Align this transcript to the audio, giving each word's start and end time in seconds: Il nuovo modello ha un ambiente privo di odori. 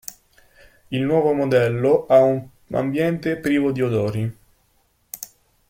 Il 0.89 1.03
nuovo 1.03 1.31
modello 1.33 2.07
ha 2.07 2.23
un 2.23 2.43
ambiente 2.71 3.37
privo 3.37 3.71
di 3.71 3.83
odori. 3.83 4.37